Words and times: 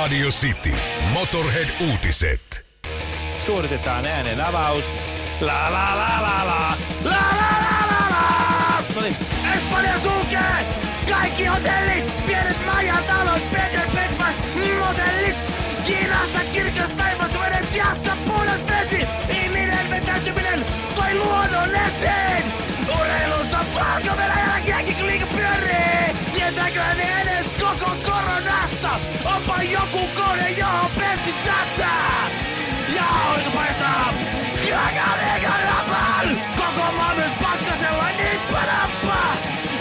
Radio 0.00 0.30
City. 0.30 0.72
Motorhead-uutiset. 1.12 2.66
Suoritetaan 3.46 4.06
äänen 4.06 4.40
avaus. 4.40 4.84
La 5.40 5.72
la 5.72 5.96
la 5.96 6.22
la 6.22 6.46
la. 6.46 6.76
La 7.04 7.26
la 7.40 7.52
la 7.64 7.76
la 7.90 8.04
la. 8.10 8.84
No 8.94 9.00
niin. 9.00 9.16
Espanja 9.54 10.00
sulkee! 10.02 10.64
Kaikki 11.08 11.46
hotellit, 11.46 12.26
pienet 12.26 12.66
majatalot, 12.66 13.50
bed 13.52 13.90
breakfast, 13.92 14.38
motellit. 14.78 15.36
Kiinassa 15.86 16.40
kirkas 16.52 16.90
taivas, 16.90 17.34
Venetiassa 17.40 18.12
puhdas 18.28 18.60
vesi. 18.68 19.06
Ihminen 19.28 19.90
vetäytyminen 19.90 20.66
toi 20.96 21.14
luonnon 21.14 21.74
esiin. 21.74 22.52
Urheilussa 23.00 23.58
valko 23.74 24.10
jääkin 24.66 25.06
liiga 25.06 25.26
pyörii. 26.54 26.72
Tietääkö 26.72 26.94
ne 26.94 27.22
edes 27.22 27.46
koko 27.60 27.96
koronasta? 28.04 29.00
Onpa 29.24 29.62
joku 29.62 30.08
kone, 30.16 30.50
johon 30.50 30.90
benzit 30.98 31.36
satsaa. 31.44 32.28
Ja 32.94 33.02
aurinko 33.28 33.50
paistaa. 33.50 34.14
Kaka 34.70 35.10
liiga 35.20 35.54
rapan. 35.64 36.40
Koko 36.56 36.92
maa 36.92 37.14
myös 37.14 37.32
pakkasella 37.42 38.08
nippa 38.18 38.58
nappa. 38.58 39.16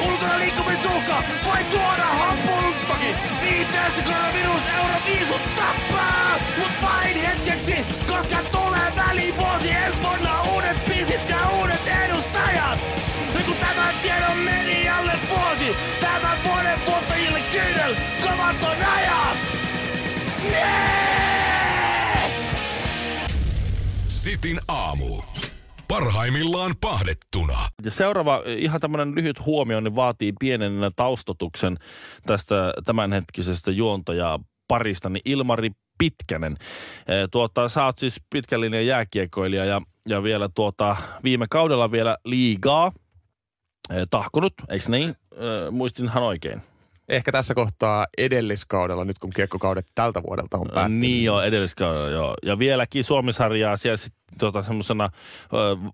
Ulkona 0.08 0.40
liikkumisuhka 0.40 1.24
voi 1.46 1.64
tuoda 1.64 2.06
hampunuttakin. 2.06 3.16
Viiteessä 3.42 4.02
koronavirus 4.02 4.62
euro 4.78 4.96
viisut 5.06 5.42
tappaa. 5.56 6.40
Mut 6.58 6.72
vain 6.82 7.22
hetkeksi, 7.22 7.86
koska 8.08 8.38
tulee 8.52 8.92
välivuosi. 8.96 9.72
Ensi 9.72 10.02
vuonna 10.02 10.42
uudet 10.42 10.86
biisit 10.86 11.30
ja 11.30 11.50
uudet 11.60 11.88
edustajat. 12.04 12.80
Ja 13.34 13.44
kun 13.46 13.56
tämän 13.56 13.94
tiedon 14.02 14.38
medialle 14.38 14.69
tämän 16.02 16.38
vuoden 16.44 16.80
voittajille 16.86 17.40
kyynel, 17.52 17.96
kovat 18.22 18.64
on 18.64 18.86
ajat. 18.96 19.38
Yeah! 20.46 21.10
Sitin 24.08 24.60
aamu. 24.68 25.22
Parhaimmillaan 25.88 26.72
pahdettuna. 26.82 27.58
Ja 27.84 27.92
seuraava 27.92 28.44
ihan 28.58 28.82
tämmöinen 28.82 29.16
lyhyt 29.16 29.46
huomio 29.46 29.80
niin 29.80 29.96
vaatii 29.96 30.34
pienen 30.40 30.74
taustatuksen 30.96 31.78
tästä 32.26 32.74
tämänhetkisestä 32.86 33.72
juontajaa 33.72 34.40
parista, 34.68 35.10
niin 35.10 35.22
Ilmari 35.26 35.70
Pitkänen. 35.98 36.58
Eh, 37.08 37.28
Tuota, 37.32 37.70
sä 37.70 37.86
oot 37.86 37.98
siis 37.98 38.22
pitkän 38.30 38.62
linjan 38.62 38.86
jääkiekkoilija 38.86 39.66
ja, 39.66 39.82
ja 40.08 40.24
vielä 40.24 40.50
tuota, 40.56 40.96
viime 41.24 41.46
kaudella 41.50 41.92
vielä 41.92 42.18
liigaa 42.26 42.92
tahkonut, 44.10 44.54
eikö 44.70 44.86
niin? 44.88 45.16
Muistinhan 45.72 46.24
oikein. 46.24 46.62
Ehkä 47.10 47.32
tässä 47.32 47.54
kohtaa 47.54 48.08
edelliskaudella, 48.18 49.06
nyt 49.06 49.20
kun 49.20 49.30
kiekkokaudet 49.30 49.86
tältä 49.96 50.24
vuodelta 50.24 50.58
on 50.58 50.68
päättynyt. 50.74 51.00
Niin 51.00 51.24
joo, 51.24 51.42
edelliskaudella 51.42 52.10
joo. 52.10 52.36
Ja 52.44 52.60
vieläkin 52.60 53.04
Suomisarjaa 53.04 53.78
siellä 53.78 53.98
sitten 53.98 54.22
tota, 54.40 54.64
semmoisena 54.64 55.10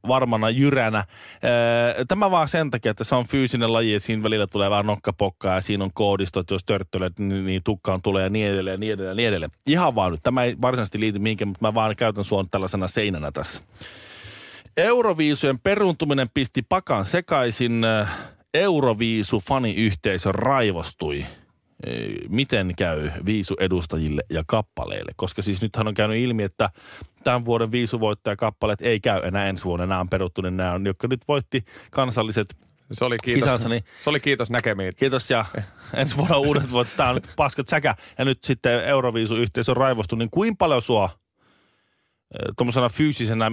varmana 0.08 0.50
jyränä. 0.50 1.06
Ö, 2.00 2.06
tämä 2.08 2.32
vaan 2.32 2.48
sen 2.48 2.72
takia, 2.72 2.92
että 2.92 3.04
se 3.04 3.16
on 3.16 3.26
fyysinen 3.28 3.74
laji 3.74 3.94
ja 3.94 4.00
siinä 4.00 4.24
välillä 4.24 4.48
tulee 4.48 4.70
vähän 4.70 4.86
nokkapokkaa 4.86 5.56
ja 5.56 5.62
siinä 5.62 5.84
on 5.84 5.92
koodistot, 5.94 6.52
jos 6.52 6.64
törttölet, 6.66 7.20
niin, 7.20 7.46
niin 7.46 7.64
tukkaan 7.64 8.02
tulee 8.02 8.24
ja 8.24 8.30
niin 8.30 8.48
edelleen, 8.48 8.80
niin 8.80 8.94
edelleen, 8.94 9.18
niin 9.18 9.30
edelleen. 9.30 9.52
Ihan 9.68 9.96
vaan 9.96 10.12
nyt. 10.12 10.20
Tämä 10.24 10.44
ei 10.44 10.56
varsinaisesti 10.62 11.00
liity 11.00 11.20
mihinkään, 11.20 11.48
mutta 11.48 11.66
mä 11.66 11.74
vaan 11.74 11.96
käytän 11.96 12.24
sua 12.24 12.46
tällaisena 12.52 12.88
seinänä 12.88 13.32
tässä. 13.32 13.62
Euroviisujen 14.78 15.60
peruuntuminen 15.60 16.30
pisti 16.34 16.62
pakan 16.70 17.06
sekaisin. 17.06 17.86
Euroviisu-faniyhteisö 18.58 20.32
raivostui. 20.32 21.26
Miten 22.30 22.74
käy 22.78 23.12
viisuedustajille 23.26 24.22
ja 24.30 24.44
kappaleille? 24.48 25.12
Koska 25.16 25.42
siis 25.42 25.62
nythän 25.62 25.88
on 25.88 25.94
käynyt 25.94 26.18
ilmi, 26.18 26.44
että 26.44 26.70
tämän 27.24 27.46
vuoden 27.46 27.72
viisuvoittajakappaleet 27.72 28.82
ei 28.82 29.00
käy 29.00 29.22
enää 29.24 29.46
ensi 29.46 29.64
vuonna. 29.64 29.86
Nämä 29.86 30.02
on 30.02 30.10
peruttu, 30.10 30.42
niin 30.42 30.58
nämä 30.58 30.74
on, 30.74 30.86
jotka 30.86 31.08
nyt 31.08 31.22
voitti 31.28 31.66
kansalliset 31.92 32.56
Se 32.92 33.06
oli 33.06 33.18
kiitos, 33.24 33.44
Kisansa, 33.44 33.70
niin- 33.70 33.84
se 34.02 34.10
oli 34.10 34.20
kiitos 34.20 34.50
näkemiin. 34.50 34.94
Kiitos 34.96 35.30
ja 35.30 35.46
ensi 35.94 36.18
vuonna 36.18 36.38
uudet 36.38 36.72
vuodet. 36.72 36.92
Tämä 36.98 37.10
on 37.10 37.16
nyt 37.16 37.30
paskat 37.36 37.68
säkä. 37.68 37.96
Ja 38.18 38.26
nyt 38.26 38.44
sitten 38.44 38.86
Euroviisu-yhteisö 38.86 39.72
on 39.72 39.78
raivostu. 39.78 40.16
Niin 40.16 40.30
kuinka 40.30 40.56
paljon 40.60 40.82
sua 40.82 41.10
tuommoisena 42.58 42.90
fyysisenä 42.90 43.52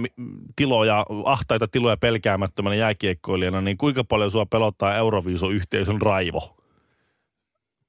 tiloja, 0.55 1.05
ahtaita 1.25 1.67
tiloja 1.67 1.97
pelkäämättömänä 1.97 2.75
jääkiekkoilijana, 2.75 3.61
niin 3.61 3.77
kuinka 3.77 4.03
paljon 4.03 4.31
sua 4.31 4.45
pelottaa 4.45 4.95
Euroviisu-yhteisön 4.95 6.01
raivo? 6.01 6.57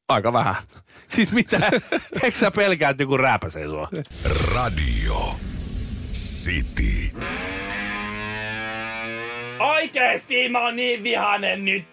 Aika 0.09 0.33
vähän. 0.33 0.55
Siis 1.09 1.33
mitä? 1.33 1.71
Eikö 2.22 2.39
sä 2.39 2.50
pelkää, 2.50 2.91
että 2.91 3.03
joku 3.03 3.17
rääpäsee 3.17 3.69
sua? 3.69 3.89
Radio 4.55 5.15
City. 6.12 7.21
Oikeesti 9.59 10.49
mä 10.49 10.61
oon 10.65 10.77
niin 10.77 11.03
vihanen 11.03 11.65
nyt. 11.65 11.89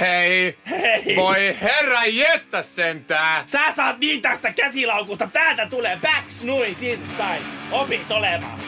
Hei! 0.00 0.58
Hei! 0.70 1.16
Voi 1.16 1.56
herra 1.60 2.04
jestä 2.04 2.62
sentää! 2.62 3.44
Sä 3.46 3.72
saat 3.76 3.98
niin 3.98 4.22
tästä 4.22 4.52
käsilaukusta. 4.52 5.28
Täältä 5.32 5.66
tulee 5.66 5.98
backs 6.02 6.44
siitä 6.78 7.02
sain. 7.16 7.42
Opit 7.72 8.10
olemaan. 8.10 8.60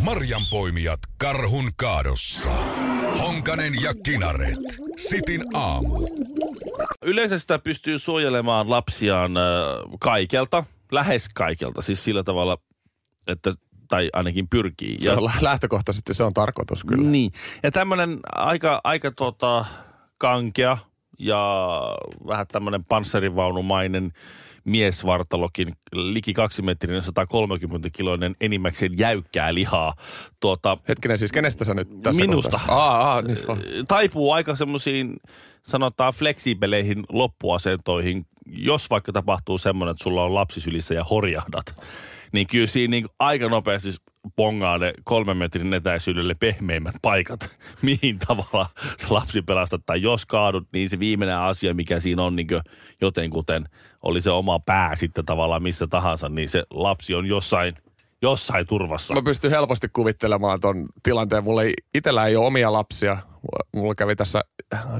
Marjanpoimijat 0.00 1.00
karhun 1.18 1.70
kaadossa. 1.76 2.50
Honkanen 3.18 3.72
ja 3.82 3.94
Kinaret. 4.02 4.58
Sitin 4.96 5.42
aamu. 5.54 6.06
Yleensä 7.02 7.38
sitä 7.38 7.58
pystyy 7.58 7.98
suojelemaan 7.98 8.70
lapsiaan 8.70 9.36
äh, 9.36 9.42
kaikelta, 10.00 10.64
lähes 10.92 11.28
kaikelta, 11.34 11.82
siis 11.82 12.04
sillä 12.04 12.22
tavalla, 12.22 12.58
että 13.26 13.52
tai 13.88 14.10
ainakin 14.12 14.48
pyrkii. 14.48 14.96
Se 15.00 15.12
on 15.12 15.30
lähtökohtaisesti 15.40 16.14
se 16.14 16.24
on 16.24 16.34
tarkoitus 16.34 16.84
kyllä. 16.84 17.10
Niin. 17.10 17.32
Ja 17.62 17.70
tämmöinen 17.70 18.18
aika, 18.34 18.80
aika 18.84 19.10
tota, 19.10 19.64
kankea 20.18 20.78
ja 21.18 21.80
vähän 22.26 22.46
tämmöinen 22.46 22.84
panssarivaunumainen 22.84 24.12
miesvartalokin, 24.64 25.72
liki 25.92 26.32
kaksimetrinen 26.32 27.02
130-kiloinen 27.02 28.34
enimmäkseen 28.40 28.98
jäykkää 28.98 29.54
lihaa. 29.54 29.94
Tuota, 30.40 30.78
Hetkinen, 30.88 31.18
siis 31.18 31.32
kenestä 31.32 31.64
sä 31.64 31.74
nyt 31.74 31.88
tässä 32.02 32.22
Minusta. 32.22 32.60
Aa, 32.68 33.12
aa, 33.12 33.22
niin 33.22 33.38
on. 33.48 33.62
taipuu 33.88 34.32
aika 34.32 34.56
semmoisiin, 34.56 35.16
sanotaan 35.62 36.12
fleksibeleihin 36.12 37.04
loppuasentoihin, 37.08 38.26
jos 38.46 38.90
vaikka 38.90 39.12
tapahtuu 39.12 39.58
semmoinen, 39.58 39.90
että 39.90 40.04
sulla 40.04 40.24
on 40.24 40.34
lapsi 40.34 40.60
sylissä 40.60 40.94
ja 40.94 41.04
horjahdat, 41.04 41.74
niin 42.32 42.46
kyllä 42.46 42.66
siinä 42.66 42.90
niin 42.90 43.06
aika 43.18 43.48
nopeasti 43.48 43.88
pongaa 44.36 44.78
ne 44.78 44.92
kolmen 45.04 45.36
metrin 45.36 45.74
etäisyydelle 45.74 46.34
pehmeimmät 46.34 46.94
paikat, 47.02 47.50
mihin 47.82 48.18
tavalla 48.18 48.66
se 48.96 49.06
lapsi 49.10 49.42
pelastat. 49.42 49.82
Tai 49.86 50.02
jos 50.02 50.26
kaadut, 50.26 50.68
niin 50.72 50.90
se 50.90 50.98
viimeinen 50.98 51.36
asia, 51.36 51.74
mikä 51.74 52.00
siinä 52.00 52.22
on 52.22 52.36
niin 52.36 52.48
jotenkuten, 53.00 53.68
oli 54.02 54.22
se 54.22 54.30
oma 54.30 54.58
pää 54.58 54.96
sitten 54.96 55.24
tavallaan 55.24 55.62
missä 55.62 55.86
tahansa, 55.86 56.28
niin 56.28 56.48
se 56.48 56.64
lapsi 56.70 57.14
on 57.14 57.26
jossain, 57.26 57.74
jossain 58.22 58.66
turvassa. 58.66 59.14
Mä 59.14 59.22
pystyn 59.22 59.50
helposti 59.50 59.88
kuvittelemaan 59.92 60.60
ton 60.60 60.86
tilanteen. 61.02 61.44
Mulla 61.44 61.62
ei, 61.62 61.74
itellä 61.94 62.26
ei 62.26 62.36
ole 62.36 62.46
omia 62.46 62.72
lapsia. 62.72 63.16
Mulla 63.74 63.94
kävi 63.94 64.16
tässä, 64.16 64.44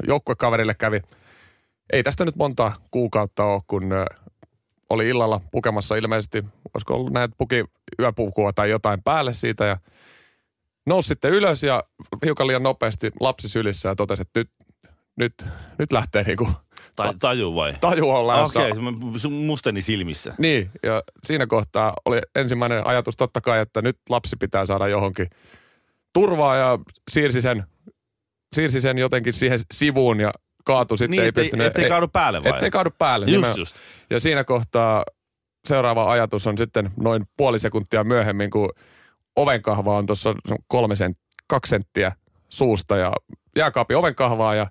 joukkuekaverille 0.06 0.74
kävi, 0.74 1.00
ei 1.92 2.02
tästä 2.02 2.24
nyt 2.24 2.36
monta 2.36 2.72
kuukautta 2.90 3.44
ole, 3.44 3.62
kun 3.66 3.92
oli 4.90 5.08
illalla 5.08 5.40
pukemassa 5.52 5.96
ilmeisesti, 5.96 6.44
olisiko 6.74 6.94
ollut 6.94 7.12
näitä 7.12 7.34
puki 7.38 7.64
yöpukua 8.00 8.52
tai 8.52 8.70
jotain 8.70 9.02
päälle 9.02 9.34
siitä 9.34 9.64
ja 9.64 9.76
nousi 10.86 11.08
sitten 11.08 11.32
ylös 11.32 11.62
ja 11.62 11.84
hiukan 12.24 12.46
liian 12.46 12.62
nopeasti 12.62 13.10
lapsi 13.20 13.48
sylissä 13.48 13.88
ja 13.88 13.94
totesi, 13.94 14.22
että 14.22 14.40
nyt, 14.40 14.50
nyt, 15.16 15.34
nyt 15.78 15.92
lähtee 15.92 16.22
niinku 16.22 16.48
Tai, 16.96 17.14
taju 17.18 17.54
vai? 17.54 17.74
taju 17.80 18.10
on 18.10 18.26
lähdössä. 18.26 18.58
Okei, 18.58 18.70
okay, 18.70 19.30
musteni 19.30 19.82
silmissä. 19.82 20.34
Niin, 20.38 20.70
ja 20.82 21.02
siinä 21.24 21.46
kohtaa 21.46 21.92
oli 22.04 22.20
ensimmäinen 22.34 22.86
ajatus 22.86 23.16
totta 23.16 23.40
kai, 23.40 23.60
että 23.60 23.82
nyt 23.82 23.98
lapsi 24.08 24.36
pitää 24.36 24.66
saada 24.66 24.88
johonkin 24.88 25.26
turvaa 26.12 26.56
ja 26.56 26.78
siirsi 27.10 27.40
sen, 27.40 27.64
siirsi 28.54 28.80
sen 28.80 28.98
jotenkin 28.98 29.32
siihen 29.32 29.60
sivuun 29.74 30.20
ja 30.20 30.32
kaatui 30.66 30.98
sitten. 30.98 31.10
Niin, 31.10 31.22
ei 31.22 31.28
ettei, 31.28 31.44
pystynyt, 31.44 31.66
ettei 31.66 31.88
kaadu 31.88 32.08
päälle 32.08 32.44
vai? 32.44 32.50
Ettei 32.50 32.70
kaadu 32.70 32.90
päälle. 32.98 33.26
Just, 33.26 33.56
just. 33.56 33.76
Ja 34.10 34.20
siinä 34.20 34.44
kohtaa 34.44 35.04
seuraava 35.66 36.10
ajatus 36.10 36.46
on 36.46 36.58
sitten 36.58 36.90
noin 37.00 37.24
puoli 37.36 37.58
sekuntia 37.58 38.04
myöhemmin, 38.04 38.50
kun 38.50 38.72
ovenkahva 39.36 39.96
on 39.96 40.06
tuossa 40.06 40.34
kolme 40.68 40.96
sent, 40.96 41.18
kaksi 41.46 41.70
senttiä 41.70 42.12
suusta 42.48 42.96
ja 42.96 43.12
jääkaapin 43.56 43.96
ovenkahvaa 43.96 44.54
ja 44.54 44.66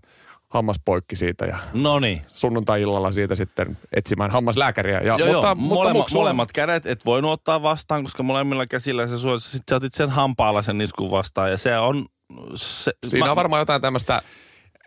hammas 0.50 0.78
poikki 0.86 1.16
siitä 1.16 1.46
ja 1.46 1.58
No 1.74 2.00
niin. 2.00 2.22
sunnuntai-illalla 2.28 3.12
siitä 3.12 3.36
sitten 3.36 3.78
etsimään 3.96 4.32
hammaslääkäriä. 4.32 5.00
Ja, 5.00 5.04
Joo, 5.04 5.18
mutta, 5.18 5.32
joo. 5.32 5.56
mutta 5.56 5.76
Molema, 5.76 6.00
muks- 6.00 6.14
molemmat 6.14 6.52
kädet 6.52 6.86
et 6.86 7.06
voinut 7.06 7.32
ottaa 7.32 7.62
vastaan, 7.62 8.04
koska 8.04 8.24
molemmilla 8.24 8.68
käsillä 8.68 9.08
se 9.08 9.18
suojassa. 9.18 9.52
Sitten 9.52 9.72
sä 9.72 9.76
otit 9.76 9.94
sen 9.94 10.10
hampaalla 10.10 10.62
sen 10.62 10.78
niskun 10.78 11.12
vastaan 11.12 11.52
ja 11.52 11.58
se 11.58 11.78
on... 11.78 12.06
Se, 12.56 12.92
Siinä 13.08 13.32
on 13.32 13.36
varmaan 13.36 13.62
jotain 13.62 13.82
tämmöistä 13.82 14.22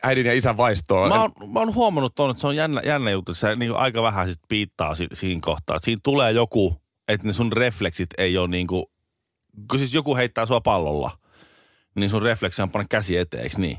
äidin 0.02 0.26
ja 0.26 0.34
isän 0.34 0.56
vaistoa. 0.56 1.08
Mä 1.08 1.20
oon, 1.20 1.30
mä 1.52 1.60
oon 1.60 1.74
huomannut 1.74 2.14
tuon, 2.14 2.30
että 2.30 2.40
se 2.40 2.46
on 2.46 2.56
jännä, 2.56 2.82
jännä 2.84 3.10
juttu, 3.10 3.34
se 3.34 3.54
niin 3.54 3.76
aika 3.76 4.02
vähän 4.02 4.28
sit 4.28 4.40
piittaa 4.48 4.94
si, 4.94 5.06
siinä 5.12 5.40
kohtaa. 5.44 5.78
Siinä 5.78 6.00
tulee 6.04 6.32
joku, 6.32 6.82
että 7.08 7.26
ne 7.26 7.32
sun 7.32 7.52
refleksit 7.52 8.10
ei 8.18 8.38
ole 8.38 8.48
niin 8.48 8.66
kuin, 8.66 8.84
kun 9.70 9.78
siis 9.78 9.94
joku 9.94 10.16
heittää 10.16 10.46
sua 10.46 10.60
pallolla, 10.60 11.18
niin 11.94 12.10
sun 12.10 12.22
refleksi 12.22 12.62
on 12.62 12.70
panna 12.70 12.88
käsi 12.88 13.16
eteen, 13.16 13.50
niin? 13.56 13.78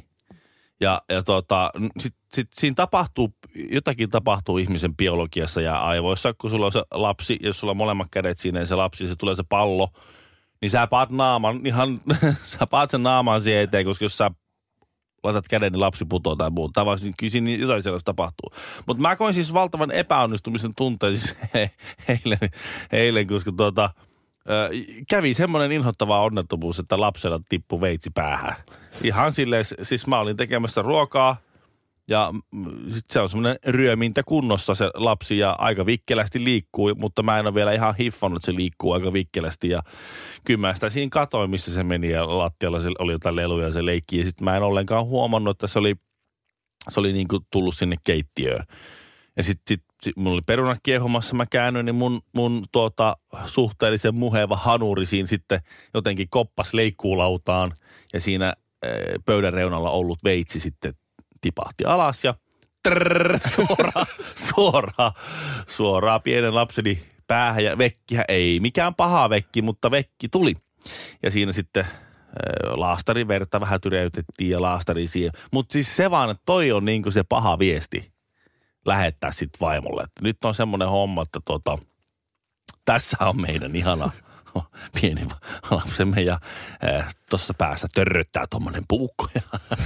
Ja, 0.82 1.02
ja 1.10 1.24
tota, 1.24 1.72
sit, 2.00 2.16
sit, 2.34 2.48
siinä 2.54 2.76
tapahtuu, 2.76 3.34
jotakin 3.72 4.10
tapahtuu 4.10 4.58
ihmisen 4.58 4.96
biologiassa 4.96 5.62
ja 5.62 5.80
aivoissa, 5.80 6.34
kun 6.34 6.50
sulla 6.50 6.66
on 6.66 6.72
se 6.72 6.84
lapsi, 6.92 7.40
jos 7.42 7.60
sulla 7.60 7.72
on 7.72 7.78
molemmat 7.78 8.08
kädet 8.12 8.38
siinä 8.38 8.60
ja 8.60 8.66
se 8.66 8.76
lapsi, 8.76 9.08
se 9.08 9.16
tulee 9.16 9.36
se 9.36 9.44
pallo, 9.50 9.90
niin 10.62 10.70
sä 10.70 10.88
paat 10.88 11.10
naaman, 11.10 11.66
ihan, 11.66 12.02
sä 12.44 12.68
paat 12.68 12.90
sen 12.90 13.04
naaman 13.04 13.42
siihen 13.42 13.64
eteen, 13.64 13.86
koska 13.86 14.06
jos 14.06 14.18
sä 14.18 14.32
laitat 15.24 15.48
käden, 15.48 15.72
niin 15.72 15.80
lapsi 15.80 16.06
putoaa 16.06 16.36
tai 16.36 16.50
muuta. 16.50 16.74
Tavallaan 16.74 17.00
siis 17.00 17.16
kyllä 17.18 17.50
jotain 17.50 17.84
sellaista 17.84 18.10
tapahtuu. 18.10 18.52
Mutta 18.86 19.02
mä 19.02 19.16
koin 19.16 19.34
siis 19.34 19.54
valtavan 19.54 19.92
epäonnistumisen 19.92 20.72
tunteen 20.78 21.18
siis 21.18 21.36
he, 21.54 21.72
eilen, 22.26 22.50
eilen, 22.92 23.28
koska 23.28 23.52
tuota, 23.58 23.90
kävi 25.10 25.34
semmoinen 25.34 25.72
inhottava 25.72 26.22
onnettomuus, 26.22 26.80
että 26.80 27.00
lapsella 27.00 27.40
tippui 27.50 27.82
veitsi 27.82 28.10
päähän. 28.10 28.56
Ihan 29.04 29.34
silleen, 29.34 29.66
siis 29.82 30.08
mä 30.08 30.20
olin 30.20 30.38
tekemässä 30.38 30.82
ruokaa 30.82 31.38
ja 32.10 32.34
mm, 32.52 32.92
sit 32.92 33.06
se 33.10 33.20
on 33.20 33.30
semmoinen 33.30 33.60
ryömintä 33.66 34.24
kunnossa 34.24 34.76
se 34.76 34.92
lapsi 34.94 35.38
ja 35.38 35.56
aika 35.58 35.86
vikkelästi 35.86 36.44
liikkuu, 36.44 36.96
mutta 36.96 37.24
mä 37.24 37.40
en 37.40 37.48
ole 37.48 37.54
vielä 37.54 37.74
ihan 37.74 37.96
hiffannut, 37.96 38.38
että 38.38 38.46
se 38.46 38.56
liikkuu 38.56 38.92
aika 38.92 39.14
vikkelästi. 39.14 39.70
Ja 39.70 39.82
kyllä 40.46 40.60
mä 40.60 40.74
sitä 40.74 40.90
siinä 40.90 41.10
katoin, 41.12 41.50
missä 41.50 41.74
se 41.74 41.84
meni 41.84 42.10
ja 42.10 42.38
lattialla 42.38 42.80
se 42.80 42.90
oli 43.00 43.12
jotain 43.12 43.36
leluja 43.36 43.66
ja 43.66 43.72
se 43.72 43.86
leikki. 43.86 44.18
Ja 44.18 44.26
sitten 44.26 44.46
mä 44.46 44.58
en 44.58 44.64
ollenkaan 44.64 45.06
huomannut, 45.06 45.56
että 45.56 45.68
se 45.68 45.80
oli, 45.80 45.96
se 46.90 47.00
oli 47.00 47.14
niin 47.14 47.28
kuin 47.28 47.44
tullut 47.52 47.76
sinne 47.76 47.96
keittiöön. 48.04 48.66
Ja 49.38 49.44
sitten 49.44 49.64
sit, 49.68 49.84
sit, 50.02 50.18
mulla 50.18 50.34
oli 50.34 50.42
perunat 50.46 50.80
kiehumassa, 50.84 51.36
mä 51.36 51.46
käännyin, 51.46 51.86
niin 51.86 51.96
mun, 51.96 52.22
mun 52.36 52.66
tuota, 52.72 53.18
suhteellisen 53.46 54.16
muheva 54.16 54.56
hanuri 54.56 55.06
siinä 55.06 55.28
sitten 55.28 55.60
jotenkin 55.94 56.28
koppas 56.30 56.74
leikkuulautaan 56.74 57.72
ja 58.14 58.20
siinä 58.20 58.54
e, 58.82 58.90
pöydän 59.26 59.54
reunalla 59.54 59.92
ollut 59.92 60.24
veitsi 60.24 60.60
sitten 60.60 60.94
tipahti 61.42 61.86
alas 61.86 62.24
ja 62.24 62.34
trrr, 62.84 63.40
suoraan, 63.56 64.06
suoraan, 64.36 65.12
suoraan 65.68 66.22
pienen 66.22 66.56
lapseni 66.56 67.00
päähän 67.28 67.64
ja 67.64 67.78
vekkihän 67.78 68.26
ei 68.28 68.60
mikään 68.60 68.96
paha 68.96 69.30
vekki, 69.30 69.62
mutta 69.62 69.92
vekki 69.92 70.30
tuli. 70.30 70.54
Ja 71.24 71.32
siinä 71.32 71.52
sitten 71.52 71.86
laastarin 72.70 73.28
verta 73.28 73.62
vähän 73.62 73.82
tyreytettiin 73.82 74.50
ja 74.50 74.62
laastari 74.62 75.08
siihen. 75.08 75.32
Mutta 75.54 75.74
siis 75.74 75.96
se 75.96 76.12
vaan, 76.12 76.30
että 76.30 76.44
toi 76.46 76.72
on 76.72 76.86
niinku 76.86 77.12
se 77.12 77.24
paha 77.24 77.60
viesti 77.60 78.12
lähettää 78.86 79.32
sitten 79.32 79.60
vaimolle. 79.60 80.04
Että 80.04 80.24
nyt 80.24 80.46
on 80.46 80.56
semmoinen 80.56 80.90
homma, 80.90 81.22
että 81.22 81.40
tota, 81.46 81.78
tässä 82.86 83.18
on 83.20 83.42
meidän 83.42 83.76
ihana 83.76 84.12
pieni 85.02 85.28
lapsemme 85.72 86.22
ja 86.22 86.40
tuossa 87.30 87.54
päässä 87.58 87.88
törröttää 87.94 88.46
tuommoinen 88.50 88.84
puukko 88.88 89.28
ja, 89.36 89.42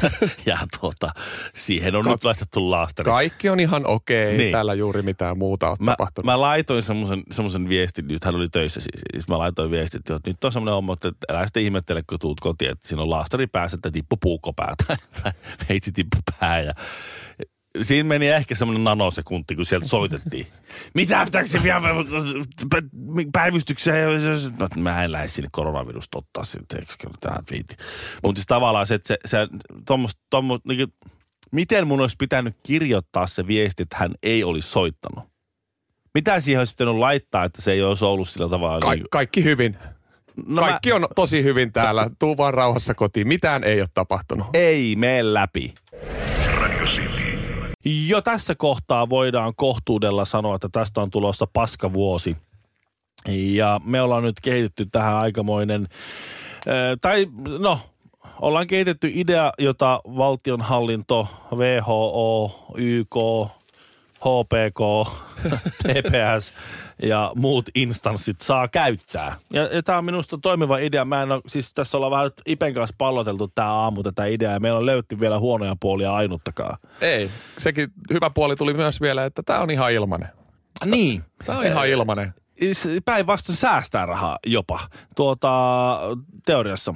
ja 0.46 0.58
tuota, 0.80 1.10
siihen 1.56 1.96
on 1.96 2.04
Ka- 2.04 2.12
nyt 2.12 2.24
laitettu 2.24 2.72
laastari. 2.72 3.12
Kaikki 3.12 3.50
on 3.50 3.60
ihan 3.60 3.86
okei, 3.86 4.26
okay, 4.26 4.38
niin. 4.38 4.52
täällä 4.52 4.74
juuri 4.74 5.02
mitään 5.02 5.38
muuta 5.38 5.70
on 5.70 5.78
mä, 5.80 5.92
tapahtunut. 5.92 6.26
Mä 6.26 6.42
laitoin 6.42 6.84
semmoisen, 6.84 7.24
semmoisen 7.32 7.70
viestin, 7.70 8.08
nyt 8.08 8.24
hän 8.24 8.36
oli 8.36 8.50
töissä 8.50 8.80
siis, 8.80 9.02
siis 9.12 9.28
mä 9.28 9.38
laitoin 9.38 9.72
viestin, 9.72 10.00
että 10.00 10.20
nyt 10.30 10.44
on 10.44 10.52
semmoinen 10.52 10.74
homma, 10.76 10.94
että 10.94 11.12
älä 11.30 11.46
sitten 11.46 11.64
ihmettele, 11.64 12.04
kun 12.10 12.20
tuut 12.20 12.40
kotiin, 12.40 12.72
että 12.72 12.88
siinä 12.88 13.02
on 13.02 13.10
laastari 13.10 13.48
päässä, 13.48 13.76
että 13.76 13.92
tippu 13.92 14.18
puukko 14.22 14.54
päätä, 14.54 14.98
veitsi 15.70 15.92
tippu 15.92 16.18
pää 16.40 16.62
ja 16.62 16.74
siinä 17.82 18.10
meni 18.10 18.28
ehkä 18.28 18.56
semmoinen 18.56 18.84
nanosekunti, 18.84 19.56
kun 19.56 19.66
sieltä 19.66 19.88
soitettiin. 19.88 20.48
Mitä 20.96 21.26
pitääkö 21.26 21.48
se 21.48 21.64
vielä 21.64 21.82
päivystykseen? 23.34 24.10
Mä 24.76 25.04
en 25.04 25.12
lähde 25.12 25.28
sinne 25.28 25.50
koronavirusta 25.52 26.18
ottaa 26.18 26.44
sitten, 26.44 26.80
eikö 26.80 26.94
tähän 27.20 27.44
viiti. 27.52 27.76
Mutta 28.24 28.40
siis 28.40 28.48
tavallaan 28.48 28.88
se, 28.88 28.96
että 28.96 29.08
se, 29.08 29.18
se 29.26 29.38
tommost, 29.86 30.20
tommost, 30.30 30.66
niin 30.66 30.78
kuin, 30.78 30.94
miten 31.52 31.88
mun 31.88 32.02
olisi 32.02 32.16
pitänyt 32.20 32.56
kirjoittaa 32.64 33.28
se 33.28 33.48
viesti, 33.48 33.84
että 33.84 33.98
hän 34.00 34.12
ei 34.24 34.44
olisi 34.44 34.70
soittanut? 34.70 35.24
Mitä 36.14 36.40
siihen 36.40 36.60
olisi 36.60 36.74
pitänyt 36.74 36.96
laittaa, 36.96 37.44
että 37.44 37.62
se 37.62 37.72
ei 37.72 37.84
olisi 37.84 38.06
ollut 38.06 38.30
sillä 38.30 38.50
tavalla? 38.50 38.80
Ka- 38.80 38.96
niin 38.96 39.06
kaikki 39.12 39.44
hyvin. 39.44 39.78
No 40.48 40.62
Kaikki 40.62 40.90
mä... 40.90 40.96
on 40.96 41.08
tosi 41.16 41.44
hyvin 41.44 41.72
täällä. 41.74 42.10
Tuu 42.20 42.38
vaan 42.38 42.54
rauhassa 42.54 42.94
kotiin. 42.94 43.28
Mitään 43.28 43.64
ei 43.64 43.80
ole 43.80 43.88
tapahtunut. 43.94 44.48
Ei 44.54 44.96
mene 44.96 45.34
läpi. 45.34 45.74
Jo 47.86 48.22
tässä 48.22 48.56
kohtaa 48.56 49.10
voidaan 49.10 49.56
kohtuudella 49.56 50.26
sanoa, 50.26 50.56
että 50.56 50.70
tästä 50.72 51.02
on 51.02 51.10
tulossa 51.10 51.48
paskavuosi. 51.54 52.38
Ja 53.28 53.82
me 53.84 54.02
ollaan 54.02 54.24
nyt 54.24 54.40
kehitetty 54.42 54.86
tähän 54.92 55.16
aikamoinen, 55.16 55.88
tai 57.02 57.28
no, 57.60 57.80
ollaan 58.42 58.68
kehitetty 58.68 59.12
idea, 59.14 59.52
jota 59.60 60.02
valtionhallinto, 60.06 61.28
WHO, 61.52 62.66
YK, 62.78 63.16
HPK, 64.24 65.10
TPS 65.84 66.54
ja 67.12 67.32
muut 67.36 67.70
instanssit 67.76 68.42
saa 68.42 68.68
käyttää. 68.68 69.36
Ja, 69.54 69.64
ja 69.64 69.84
tämä 69.84 69.98
on 69.98 70.06
minusta 70.06 70.38
toimiva 70.38 70.78
idea. 70.78 71.06
Mä 71.06 71.24
en 71.24 71.32
ole, 71.32 71.42
siis 71.48 71.74
tässä 71.74 71.98
ollaan 71.98 72.12
vähän 72.12 72.32
Ipen 72.46 72.74
kanssa 72.74 72.96
palloteltu 72.98 73.48
tämä 73.48 73.74
aamu 73.74 74.04
tätä 74.04 74.26
ideaa 74.26 74.54
ja 74.54 74.60
meillä 74.60 74.80
on 74.80 74.86
löytty 74.86 75.20
vielä 75.20 75.40
huonoja 75.40 75.76
puolia 75.80 76.14
ainuttakaan. 76.14 76.78
Ei, 77.02 77.32
sekin 77.58 77.88
hyvä 78.14 78.30
puoli 78.30 78.56
tuli 78.56 78.74
myös 78.74 79.02
vielä, 79.02 79.26
että 79.26 79.44
tämä 79.46 79.60
on 79.60 79.72
ihan 79.72 79.92
ilmanen. 79.92 80.30
Niin. 80.86 81.24
Tämä 81.46 81.58
on 81.58 81.66
ihan 81.66 81.88
ilmanen. 81.88 82.34
Päinvastoin 83.06 83.58
säästää 83.58 84.06
rahaa 84.06 84.38
jopa 84.46 84.80
tuota, 85.16 86.00
teoriassa. 86.46 86.94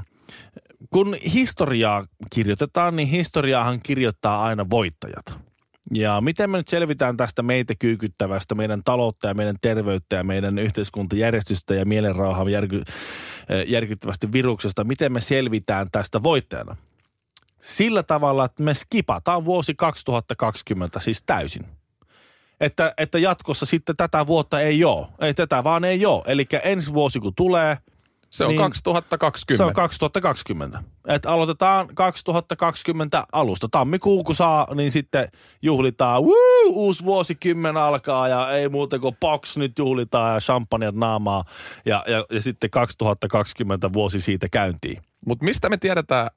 Kun 0.89 1.15
historiaa 1.33 2.05
kirjoitetaan, 2.31 2.95
niin 2.95 3.07
historiaahan 3.07 3.79
kirjoittaa 3.83 4.43
aina 4.43 4.69
voittajat. 4.69 5.46
Ja 5.93 6.21
miten 6.21 6.49
me 6.49 6.57
nyt 6.57 6.67
selvitään 6.67 7.17
tästä 7.17 7.43
meitä 7.43 7.73
kyykyttävästä, 7.79 8.55
meidän 8.55 8.81
taloutta 8.85 9.27
ja 9.27 9.33
meidän 9.33 9.55
terveyttä 9.61 10.15
ja 10.15 10.23
meidän 10.23 10.59
yhteiskuntajärjestystä 10.59 11.75
ja 11.75 11.85
mielenrauhaa 11.85 12.49
järky, 12.49 12.83
eh, 13.49 13.65
järkyttävästä 13.67 14.31
viruksesta, 14.31 14.83
miten 14.83 15.13
me 15.13 15.21
selvitään 15.21 15.87
tästä 15.91 16.23
voittajana? 16.23 16.75
Sillä 17.61 18.03
tavalla, 18.03 18.45
että 18.45 18.63
me 18.63 18.73
skipataan 18.73 19.45
vuosi 19.45 19.75
2020 19.75 20.99
siis 20.99 21.23
täysin. 21.25 21.65
Että, 22.59 22.93
että 22.97 23.19
jatkossa 23.19 23.65
sitten 23.65 23.97
tätä 23.97 24.27
vuotta 24.27 24.61
ei 24.61 24.83
ole. 24.83 25.07
Ei, 25.21 25.33
tätä 25.33 25.63
vaan 25.63 25.83
ei 25.83 26.05
ole. 26.05 26.23
Eli 26.27 26.45
ensi 26.63 26.93
vuosi 26.93 27.19
kun 27.19 27.35
tulee– 27.35 27.77
se 28.37 28.45
on 28.45 28.49
niin, 28.49 28.61
2020. 28.61 29.63
Se 29.63 29.67
on 29.67 29.73
2020. 29.73 30.83
Et 31.07 31.25
aloitetaan 31.25 31.87
2020 31.93 33.23
alusta. 33.31 33.67
Tammikuun 33.71 34.23
kun 34.23 34.35
saa, 34.35 34.75
niin 34.75 34.91
sitten 34.91 35.27
juhlitaan. 35.61 36.23
Woo, 36.23 36.69
uusi 36.69 37.05
vuosikymmen 37.05 37.77
alkaa 37.77 38.27
ja 38.27 38.51
ei 38.51 38.69
muuta 38.69 38.99
kuin 38.99 39.17
box 39.19 39.57
nyt 39.57 39.79
juhlitaan 39.79 40.33
ja 40.33 40.39
champanjat 40.39 40.95
naamaa. 40.95 41.43
Ja, 41.85 42.03
ja, 42.07 42.25
ja 42.31 42.41
sitten 42.41 42.69
2020 42.69 43.93
vuosi 43.93 44.21
siitä 44.21 44.49
käyntiin. 44.49 45.01
Mutta 45.25 45.45
mistä 45.45 45.69
me 45.69 45.77
tiedetään, 45.77 46.29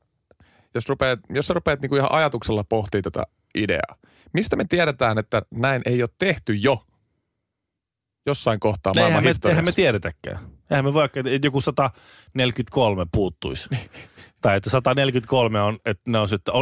jos, 0.74 0.88
rupeat, 0.88 1.20
jos 1.30 1.46
sä 1.46 1.54
rupeat 1.54 1.80
niinku 1.80 1.96
ihan 1.96 2.12
ajatuksella 2.12 2.64
pohtimaan 2.64 3.02
tätä 3.02 3.22
ideaa, 3.54 3.96
mistä 4.32 4.56
me 4.56 4.64
tiedetään, 4.68 5.18
että 5.18 5.42
näin 5.50 5.82
ei 5.86 6.02
ole 6.02 6.10
tehty 6.18 6.54
jo 6.54 6.82
jossain 8.26 8.60
kohtaa 8.60 8.92
maailman 8.96 9.24
eihän 9.26 9.34
me, 9.44 9.50
eihän 9.50 9.64
me 9.64 9.72
tiedetäkään. 9.72 10.59
Eihän 10.70 10.84
me 10.84 10.94
vaikka, 10.94 11.20
että 11.20 11.46
joku 11.46 11.60
143 11.60 13.06
puuttuisi. 13.12 13.68
tai 14.42 14.56
että 14.56 14.70
143 14.70 15.60
on, 15.60 15.78
että 15.86 16.10
ne 16.10 16.18
on 16.18 16.28
sitten... 16.28 16.54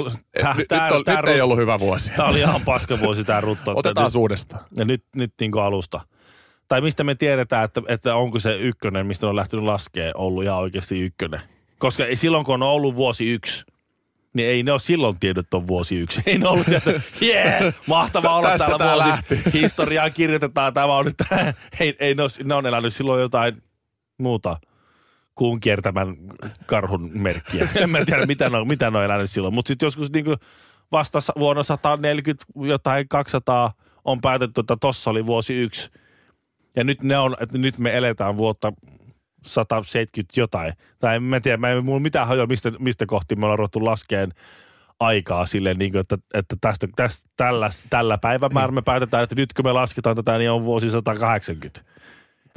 Tää, 0.42 0.54
nyt, 0.54 0.68
tää, 0.68 0.90
nyt, 0.90 1.04
tää, 1.04 1.22
nyt 1.22 1.30
ei 1.30 1.40
ollut 1.40 1.58
hyvä 1.58 1.78
vuosi. 1.78 2.10
Tämä 2.16 2.28
oli 2.28 2.40
ihan 2.40 2.60
paska 2.60 3.00
vuosi 3.00 3.24
tämä 3.24 3.40
rutto. 3.40 3.72
Otetaan 3.76 4.10
uudestaan. 4.16 4.64
Ja 4.76 4.84
nyt, 4.84 5.04
nyt 5.16 5.32
niin 5.40 5.52
kuin 5.52 5.62
alusta. 5.62 6.00
Tai 6.68 6.80
mistä 6.80 7.04
me 7.04 7.14
tiedetään, 7.14 7.64
että, 7.64 7.82
että 7.88 8.14
onko 8.14 8.38
se 8.38 8.56
ykkönen, 8.56 9.06
mistä 9.06 9.26
on 9.26 9.36
lähtenyt 9.36 9.64
laskee, 9.64 10.12
ollut 10.14 10.44
ihan 10.44 10.58
oikeasti 10.58 11.00
ykkönen. 11.00 11.40
Koska 11.78 12.04
silloin, 12.14 12.44
kun 12.44 12.54
on 12.54 12.62
ollut 12.62 12.96
vuosi 12.96 13.30
yksi, 13.30 13.64
niin 14.32 14.48
ei 14.48 14.62
ne 14.62 14.72
ole 14.72 14.80
silloin 14.80 15.16
että 15.40 15.56
on 15.56 15.66
vuosi 15.66 15.96
yksi. 15.96 16.20
Ei 16.26 16.38
ne 16.38 16.48
ollut 16.48 16.66
sieltä, 16.66 17.00
yeah, 17.22 17.74
mahtavaa 17.86 18.36
olla 18.36 18.58
täällä 18.58 18.78
vuosi. 18.78 19.08
Lähti. 19.08 19.42
Historiaa 19.52 20.10
kirjoitetaan, 20.10 20.74
tämä 20.74 20.96
on 20.96 21.04
nyt, 21.04 21.14
ei, 21.80 21.96
ei 21.98 22.14
ne, 22.14 22.22
ole, 22.22 22.30
ne 22.44 22.54
on 22.54 22.66
elänyt 22.66 22.94
silloin 22.94 23.20
jotain 23.20 23.62
muuta 24.18 24.56
kuun 25.34 25.60
kiertämän 25.60 26.16
karhun 26.66 27.10
merkkiä. 27.14 27.68
En 27.74 27.90
mä 27.90 28.04
tiedä, 28.04 28.26
mitä 28.26 28.50
ne 28.50 28.56
on, 28.56 28.68
mitä 28.68 28.90
ne 28.90 28.98
on 28.98 29.04
elänyt 29.04 29.30
silloin. 29.30 29.54
Mutta 29.54 29.68
sitten 29.68 29.86
joskus 29.86 30.12
niin 30.12 30.24
vasta 30.92 31.18
vuonna 31.38 31.62
140 31.62 32.44
jotain 32.56 33.08
200 33.08 33.72
on 34.04 34.20
päätetty, 34.20 34.60
että 34.60 34.76
tossa 34.80 35.10
oli 35.10 35.26
vuosi 35.26 35.54
yksi. 35.54 35.90
Ja 36.76 36.84
nyt 36.84 37.02
ne 37.02 37.18
on, 37.18 37.36
että 37.40 37.58
nyt 37.58 37.78
me 37.78 37.96
eletään 37.96 38.36
vuotta 38.36 38.72
170 39.46 40.40
jotain. 40.40 40.72
Tai 40.98 41.16
en 41.16 41.22
mä 41.22 41.40
tiedä, 41.40 41.56
mä 41.56 41.70
en 41.70 41.84
mulla 41.84 42.00
mitään 42.00 42.26
hajoa, 42.26 42.46
mistä, 42.46 42.72
mistä 42.78 43.06
kohti 43.06 43.36
me 43.36 43.44
ollaan 43.46 43.58
ruvettu 43.58 43.84
laskeen 43.84 44.32
aikaa 45.00 45.46
silleen, 45.46 45.78
niin 45.78 45.92
kuin, 45.92 46.00
että, 46.00 46.18
että 46.34 46.56
tästä, 46.60 46.88
tästä, 46.96 47.30
tällä, 47.36 47.70
tällä 47.90 48.18
päivämäärällä 48.18 48.74
me 48.74 48.82
päätetään, 48.82 49.22
että 49.22 49.34
nyt 49.34 49.52
kun 49.52 49.64
me 49.64 49.72
lasketaan 49.72 50.16
tätä, 50.16 50.38
niin 50.38 50.50
on 50.50 50.64
vuosi 50.64 50.90
180. 50.90 51.80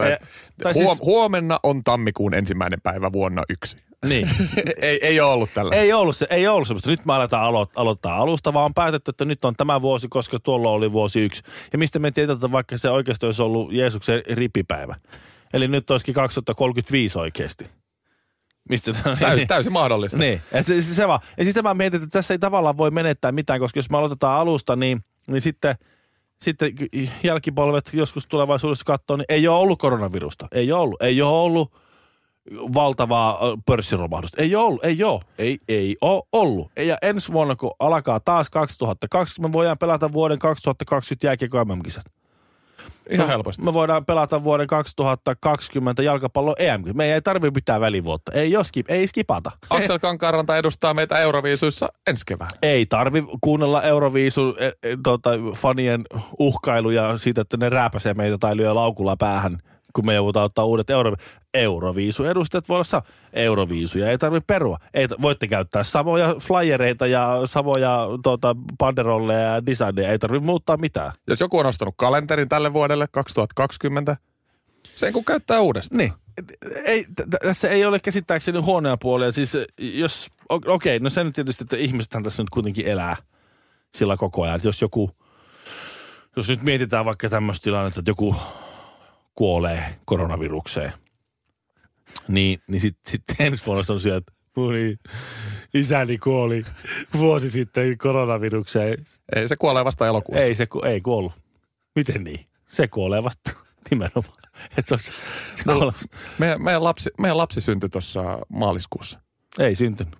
Eh, 0.07 0.19
tai 0.63 0.73
huom- 0.73 0.95
siis- 0.97 1.05
Huomenna 1.05 1.59
on 1.63 1.83
tammikuun 1.83 2.33
ensimmäinen 2.33 2.81
päivä 2.81 3.11
vuonna 3.13 3.43
yksi. 3.49 3.77
Niin. 4.05 4.29
ei, 4.81 4.99
ei 5.05 5.19
ole 5.19 5.31
ollut 5.31 5.49
tällaista. 5.53 5.81
Ei 5.83 5.93
ollut, 5.93 6.15
se, 6.17 6.27
ei 6.29 6.47
ollut 6.47 6.67
semmoista. 6.67 6.89
Nyt 6.89 7.05
me 7.05 7.13
aletaan 7.13 7.53
alo- 7.53 7.71
aloittaa 7.75 8.17
alusta, 8.17 8.53
vaan 8.53 8.65
on 8.65 8.73
päätetty, 8.73 9.09
että 9.09 9.25
nyt 9.25 9.45
on 9.45 9.55
tämä 9.55 9.81
vuosi, 9.81 10.07
koska 10.09 10.39
tuolla 10.39 10.69
oli 10.69 10.91
vuosi 10.91 11.19
yksi. 11.21 11.43
Ja 11.73 11.79
mistä 11.79 11.99
me 11.99 12.11
tiedetään, 12.11 12.35
että 12.37 12.51
vaikka 12.51 12.77
se 12.77 12.89
oikeasti 12.89 13.25
olisi 13.25 13.41
ollut 13.41 13.73
Jeesuksen 13.73 14.21
ripipäivä. 14.29 14.95
Eli 15.53 15.67
nyt 15.67 15.89
olisikin 15.89 16.13
2035 16.13 17.19
oikeasti. 17.19 17.65
Mistä 18.69 18.91
Täysin, 19.19 19.47
täysin 19.47 19.71
mahdollista. 19.73 20.17
Niin, 20.17 20.41
et 20.51 20.65
se, 20.65 20.81
se 20.81 21.07
vaan. 21.07 21.19
Ja 21.37 21.45
sitten 21.45 21.63
mä 21.63 21.73
mietin, 21.73 22.03
että 22.03 22.13
tässä 22.13 22.33
ei 22.33 22.39
tavallaan 22.39 22.77
voi 22.77 22.91
menettää 22.91 23.31
mitään, 23.31 23.59
koska 23.59 23.79
jos 23.79 23.89
me 23.89 23.97
aloitetaan 23.97 24.39
alusta, 24.39 24.75
niin, 24.75 25.03
niin 25.27 25.41
sitten, 25.41 25.75
sitten 26.41 26.71
jälkipolvet 27.23 27.89
joskus 27.93 28.27
tulevaisuudessa 28.27 28.85
katsoo, 28.85 29.17
niin 29.17 29.25
ei 29.29 29.47
ole 29.47 29.57
ollut 29.57 29.79
koronavirusta. 29.79 30.47
Ei 30.51 30.71
ole 30.71 30.81
ollut. 30.81 31.01
Ei 31.01 31.21
ole 31.21 31.37
ollut 31.37 31.73
valtavaa 32.73 33.39
pörssiromahdusta. 33.65 34.41
Ei 34.41 34.55
ole 34.55 34.65
ollut. 34.65 34.85
Ei 34.85 35.03
ole. 35.03 35.21
Ei, 35.37 35.57
ei 35.67 35.97
ole 36.01 36.23
ollut. 36.31 36.71
Ja 36.77 36.97
ensi 37.01 37.33
vuonna, 37.33 37.55
kun 37.55 37.71
alkaa 37.79 38.19
taas 38.19 38.49
2020, 38.49 39.47
me 39.49 39.53
voidaan 39.53 39.77
pelata 39.77 40.11
vuoden 40.11 40.39
2020 40.39 41.27
jääkiekko 41.27 41.65
MM-kisat. 41.65 42.05
Ihan 43.09 43.27
helposti. 43.27 43.63
Me 43.63 43.73
voidaan 43.73 44.05
pelata 44.05 44.43
vuoden 44.43 44.67
2020 44.67 46.03
jalkapallo 46.03 46.55
EM. 46.59 46.83
Me 46.93 47.13
ei 47.13 47.21
tarvitse 47.21 47.55
mitään 47.55 47.81
välivuotta. 47.81 48.31
Ei, 48.31 48.51
jos 48.51 48.69
ei 48.87 49.07
skipata. 49.07 49.51
Aksel 49.69 49.99
Kankaanranta 49.99 50.57
edustaa 50.57 50.93
meitä 50.93 51.19
Euroviisuissa 51.19 51.89
ensi 52.07 52.23
keväänä. 52.25 52.57
Ei 52.61 52.85
tarvi 52.85 53.23
kuunnella 53.41 53.83
Euroviisun 53.83 54.55
e, 54.59 54.65
e, 54.65 54.97
tota, 55.03 55.29
fanien 55.55 56.01
uhkailuja 56.39 57.17
siitä, 57.17 57.41
että 57.41 57.57
ne 57.57 57.69
rääpäsee 57.69 58.13
meitä 58.13 58.37
tai 58.37 58.57
lyö 58.57 58.75
laukulla 58.75 59.17
päähän, 59.17 59.57
kun 59.93 60.05
me 60.05 60.13
joudutaan 60.13 60.45
ottaa 60.45 60.65
uudet 60.65 60.89
Euro, 60.89 61.15
Euroviisu-edustajat. 61.53 62.69
Voi 62.69 62.75
olla 62.75 63.03
Euroviisuja, 63.33 64.11
ei 64.11 64.17
tarvitse 64.17 64.45
perua. 64.47 64.77
Ei, 64.93 65.07
voitte 65.21 65.47
käyttää 65.47 65.83
samoja 65.83 66.35
flyereita 66.39 67.07
ja 67.07 67.41
samoja 67.45 68.07
tota, 68.23 68.55
banderolleja 68.77 69.39
ja 69.39 69.65
designeja, 69.65 70.11
ei 70.11 70.19
tarvitse 70.19 70.45
muuttaa 70.45 70.77
mitään. 70.77 71.11
Jos 71.27 71.39
joku 71.39 71.57
on 71.57 71.65
ostanut 71.65 71.95
kalenterin 71.97 72.49
tälle 72.49 72.73
vuodelle 72.73 73.07
2020, 73.11 74.17
sen 74.95 75.13
kun 75.13 75.25
käyttää 75.25 75.61
uudestaan. 75.61 75.97
Niin. 75.97 76.13
Ei, 76.85 77.05
tässä 77.41 77.69
ei 77.69 77.85
ole 77.85 77.99
käsittääkseni 77.99 78.59
huonoja 78.59 78.97
puolia. 78.97 79.31
Siis 79.31 79.55
eh, 79.55 79.65
jos, 79.77 80.27
okei, 80.49 80.99
no 80.99 81.09
se 81.09 81.23
nyt 81.23 81.35
tietysti, 81.35 81.63
että 81.63 81.77
ihmisethän 81.77 82.23
tässä 82.23 82.43
nyt 82.43 82.49
kuitenkin 82.49 82.87
elää 82.87 83.15
sillä 83.95 84.17
koko 84.17 84.43
ajan. 84.43 84.61
Jos 84.63 84.81
joku, 84.81 85.11
jos 86.35 86.49
nyt 86.49 86.61
mietitään 86.61 87.05
vaikka 87.05 87.29
tämmöistä 87.29 87.63
tilannetta, 87.63 87.99
että 87.99 88.11
joku 88.11 88.35
kuolee 89.35 89.99
koronavirukseen, 90.05 90.93
niin, 92.27 92.59
niin 92.67 92.79
sitten 92.81 93.11
sit 93.11 93.23
ensi 93.39 93.65
vuonna 93.65 93.83
se 93.83 93.93
on 93.93 93.99
siellä, 93.99 94.17
että 94.17 94.31
moni 94.55 94.95
isäni 95.73 96.17
kuoli 96.17 96.65
vuosi 97.17 97.51
sitten 97.51 97.97
koronavirukseen. 97.97 99.05
Ei, 99.35 99.47
se 99.47 99.55
kuolee 99.55 99.85
vasta 99.85 100.07
elokuussa. 100.07 100.43
Ei 100.45 100.55
se 100.55 100.65
ku, 100.65 100.81
ei 100.81 101.01
kuollut. 101.01 101.33
Miten 101.95 102.23
niin? 102.23 102.45
Se 102.67 102.87
kuolee 102.87 103.23
vasta 103.23 103.51
nimenomaan. 103.91 104.37
Että 104.77 104.83
se, 104.85 104.93
olisi, 104.93 105.11
se 105.55 105.63
kuolee 105.63 105.87
vasta. 105.87 106.17
Meidän, 106.37 106.61
meidän, 106.61 106.83
lapsi, 106.83 107.09
meidän 107.17 107.37
lapsi 107.37 107.61
syntyi 107.61 107.89
tuossa 107.89 108.39
maaliskuussa. 108.49 109.19
Ei 109.59 109.75
syntynyt. 109.75 110.15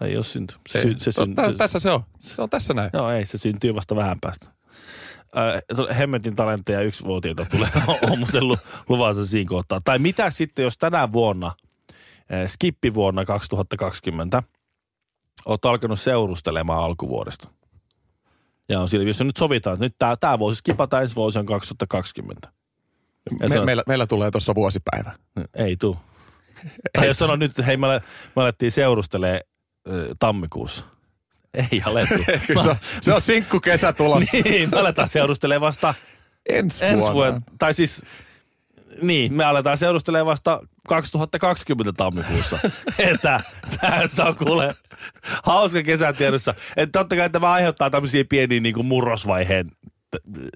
Ei 0.00 0.16
ole 0.16 0.24
syntynyt. 0.24 0.60
Se, 0.68 0.82
se, 0.98 1.20
No, 1.26 1.34
tä- 1.34 1.50
se, 1.50 1.56
tässä 1.56 1.80
se 1.80 1.90
on. 1.90 2.00
Se 2.18 2.42
on 2.42 2.50
tässä 2.50 2.74
näin. 2.74 2.90
Joo, 2.92 3.10
ei, 3.10 3.26
se 3.26 3.38
syntyy 3.38 3.74
vasta 3.74 3.96
vähän 3.96 4.20
päästä. 4.20 4.48
Äh, 5.36 5.98
Hemmetin 5.98 6.36
talentteja 6.36 6.80
yksi 6.80 7.04
vuotiota 7.04 7.44
tulee, 7.50 7.68
on 8.10 8.18
muuten 8.18 8.48
lu, 8.48 8.56
luvassa 8.88 9.26
siinä 9.26 9.48
kohtaa. 9.48 9.80
Tai 9.84 9.98
mitä 9.98 10.30
sitten, 10.30 10.62
jos 10.62 10.78
tänä 10.78 11.12
vuonna, 11.12 11.46
äh, 12.32 12.46
skippivuonna 12.48 13.24
2020, 13.24 14.42
olet 15.44 15.64
alkanut 15.64 16.00
seurustelemaan 16.00 16.84
alkuvuodesta. 16.84 17.48
Ja 18.68 18.80
on 18.80 18.88
siinä, 18.88 19.04
jos 19.04 19.20
nyt 19.20 19.36
sovitaan, 19.36 19.74
että 19.74 19.84
nyt 19.84 19.94
tämä, 19.98 20.16
tämä 20.16 20.38
vuosi 20.38 20.58
skipata, 20.58 21.00
ensi 21.00 21.14
vuosi 21.14 21.38
on 21.38 21.46
2020. 21.46 22.48
Ja 23.40 23.48
se 23.48 23.54
Me, 23.54 23.60
on- 23.60 23.66
meillä, 23.66 23.82
meillä 23.86 24.06
tulee 24.06 24.30
tuossa 24.30 24.54
vuosipäivä. 24.54 25.12
Ei 25.54 25.76
tuu. 25.76 25.96
Tai 26.98 27.06
jos 27.06 27.18
sanoo 27.18 27.36
nyt, 27.36 27.50
että 27.50 27.62
hei, 27.62 27.76
me, 27.76 27.86
ale- 27.86 28.02
me 28.36 28.42
alettiin 28.42 28.72
seurustelee 28.72 29.40
äh, 29.88 29.94
tammikuussa. 30.18 30.84
Ei 31.54 31.82
alettu. 31.86 32.14
Se 32.62 32.68
on, 32.68 32.76
se 33.00 33.14
on 33.14 33.20
sinkku 33.20 33.60
kesä 33.60 33.92
tulossa 33.92 34.36
niin, 34.44 34.70
me 34.70 34.80
aletaan 34.80 35.08
seurustelemaan 35.08 35.60
vasta 35.68 35.94
ensi, 36.48 36.84
ensi 36.84 36.96
vuonna. 36.96 37.14
vuonna. 37.14 37.40
Tai 37.58 37.74
siis, 37.74 38.04
niin, 39.02 39.34
me 39.34 39.44
aletaan 39.44 39.78
seurustelemaan 39.78 40.26
vasta 40.26 40.60
2020 40.88 41.92
tammikuussa. 41.96 42.58
Että 42.98 43.40
tässä 43.80 44.24
on 44.24 44.36
kuule 44.36 44.74
hauska 45.42 45.82
kesätiedossa. 45.82 46.54
Että 46.76 46.98
totta 46.98 47.16
kai 47.16 47.30
tämä 47.30 47.52
aiheuttaa 47.52 47.90
tämmöisiä 47.90 48.24
pieniä 48.28 48.60
niin 48.60 48.74
kuin 48.74 48.86
murrosvaiheen 48.86 49.70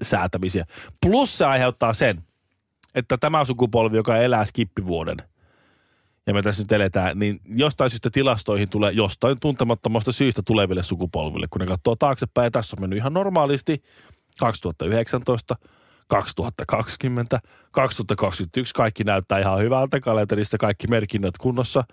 säätämisiä. 0.01 0.65
Plus 1.01 1.37
se 1.37 1.45
aiheuttaa 1.45 1.93
sen, 1.93 2.23
että 2.95 3.17
tämä 3.17 3.45
sukupolvi, 3.45 3.97
joka 3.97 4.17
elää 4.17 4.45
skippivuoden, 4.45 5.17
ja 6.27 6.33
me 6.33 6.41
tässä 6.41 6.63
nyt 6.63 6.71
eletään, 6.71 7.19
niin 7.19 7.39
jostain 7.45 7.89
syystä 7.89 8.09
tilastoihin 8.09 8.69
tulee 8.69 8.91
jostain 8.91 9.37
tuntemattomasta 9.41 10.11
syystä 10.11 10.41
tuleville 10.45 10.83
sukupolville, 10.83 11.47
kun 11.49 11.61
ne 11.61 11.67
katsoo 11.67 11.95
taaksepäin, 11.95 12.45
ja 12.45 12.51
tässä 12.51 12.75
on 12.75 12.81
mennyt 12.81 12.97
ihan 12.97 13.13
normaalisti 13.13 13.83
2019, 14.39 15.55
2020, 16.07 17.39
2021, 17.71 18.73
kaikki 18.73 19.03
näyttää 19.03 19.39
ihan 19.39 19.59
hyvältä 19.59 19.99
kalenterissa, 19.99 20.57
kaikki 20.57 20.87
merkinnät 20.87 21.37
kunnossa. 21.37 21.83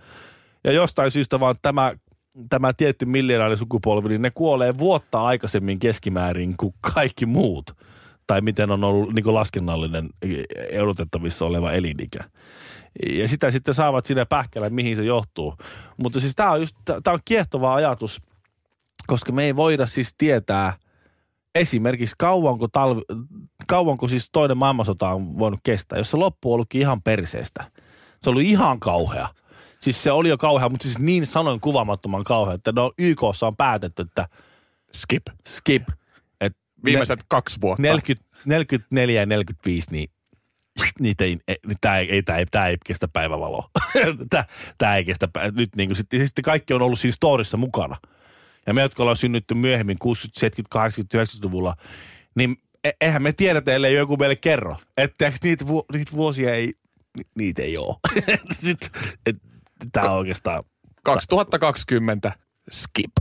Ja 0.65 0.73
jostain 0.73 1.11
syystä 1.11 1.41
vaan 1.41 1.57
tämä, 1.63 1.93
tämä 2.49 2.73
tietty 2.73 3.05
miljonäärisukupolvi, 3.05 4.09
niin 4.09 4.23
ne 4.23 4.31
kuolee 4.31 4.79
vuotta 4.79 5.23
aikaisemmin 5.23 5.79
keskimäärin 5.79 6.55
kuin 6.57 6.75
kaikki 6.81 7.27
muut. 7.27 7.77
Tai 8.27 8.41
miten 8.41 8.71
on 8.71 8.85
ollut 8.85 9.15
niin 9.15 9.35
laskennallinen 9.35 10.09
erotettavissa 10.71 11.45
oleva 11.45 11.73
elinikä. 11.73 12.25
Ja 13.09 13.29
sitä 13.29 13.51
sitten 13.51 13.75
saavat 13.75 14.07
sinne 14.07 14.25
pähkällä, 14.25 14.71
mihin 14.71 14.97
se 14.97 15.05
johtuu. 15.05 15.55
Mutta 15.97 16.21
siis 16.21 16.35
tämä 16.37 16.51
on, 16.51 16.61
just, 16.61 16.77
tää 16.85 17.13
on 17.13 17.21
kiehtova 17.25 17.75
ajatus, 17.75 18.23
koska 19.07 19.33
me 19.33 19.45
ei 19.45 19.57
voida 19.57 19.87
siis 19.87 20.15
tietää 20.19 20.73
esimerkiksi 21.55 22.15
kauanko, 22.19 22.69
talvi, 22.69 23.03
kauanko 23.67 24.09
siis 24.09 24.29
toinen 24.33 24.59
maailmansota 24.59 25.09
on 25.09 25.39
voinut 25.39 25.61
kestää, 25.63 25.99
jos 25.99 26.11
se 26.11 26.17
loppu 26.17 26.51
on 26.51 26.55
ollutkin 26.55 26.81
ihan 26.81 27.03
perseestä. 27.03 27.65
Se 28.23 28.31
ollut 28.31 28.43
ihan 28.43 28.81
kauhea. 28.81 29.29
Siis 29.81 30.03
se 30.03 30.13
oli 30.13 30.29
jo 30.29 30.39
kauhea, 30.39 30.69
mutta 30.69 30.85
siis 30.85 30.99
niin 30.99 31.27
sanoin 31.27 31.61
kuvaamattoman 31.61 32.25
kauhea, 32.25 32.55
että 32.55 32.73
no 32.73 32.93
YKssa 32.99 33.47
on 33.47 33.57
päätetty, 33.57 34.03
että 34.03 34.29
Skip. 34.95 35.23
skip. 35.49 35.89
Et 36.41 36.57
Viimeiset 36.85 37.21
kaksi 37.29 37.61
vuotta. 37.61 37.83
40, 37.83 38.29
44 38.45 39.23
ja 39.23 39.27
45, 39.27 39.91
niin 39.91 40.11
niitä 41.01 41.25
ei, 41.25 41.39
tämä 41.81 41.99
ei, 41.99 42.11
ei, 42.11 42.23
tää 42.23 42.39
ei, 42.39 42.47
tää 42.47 42.69
ei 42.69 42.77
kestä 42.87 43.09
päivävaloa. 43.09 43.71
tämä 44.79 44.97
ei 44.97 45.05
kestä, 45.05 45.29
pä- 45.39 45.53
nyt 45.55 45.77
niin 45.77 45.89
kuin, 45.89 45.97
sitten, 45.97 46.27
sitten 46.27 46.43
kaikki 46.43 46.75
on 46.75 46.83
ollut 46.83 46.99
siinä 46.99 47.15
storissa 47.15 47.57
mukana. 47.57 47.97
Ja 48.67 48.75
me, 48.75 48.81
jotka 48.83 49.03
ollaan 49.03 49.17
synnytty 49.17 49.55
myöhemmin 49.55 49.97
60, 49.99 50.41
70, 50.41 50.73
80, 50.73 51.25
90-luvulla, 51.25 51.77
niin 52.35 52.57
e- 52.85 52.91
eihän 53.01 53.23
me 53.23 53.33
tiedetä, 53.33 53.75
ellei 53.75 53.95
joku 53.95 54.17
meille 54.17 54.37
kerro. 54.37 54.77
Että 54.97 55.33
niitä, 55.43 55.67
vu- 55.67 55.85
niitä 55.93 56.13
vuosia 56.13 56.55
ei, 56.55 56.73
ni- 57.17 57.27
niitä 57.35 57.63
ei 57.63 57.77
ole. 57.77 57.97
Tämä 59.93 60.11
on 60.11 60.19
oikeastaan 60.19 60.65
2020. 61.03 62.33
Skip. 62.71 63.13